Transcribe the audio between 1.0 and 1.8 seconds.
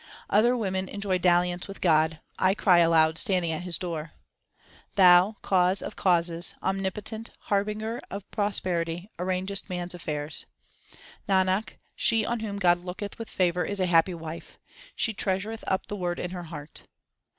dalliance with